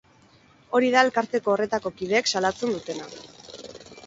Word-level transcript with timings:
Hori 0.77 0.87
da 0.95 1.03
elkarteko 1.07 1.53
horretako 1.55 1.93
kideek 2.01 2.33
salatzen 2.35 2.75
dutena. 2.79 3.11